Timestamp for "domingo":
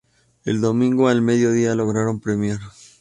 0.61-1.09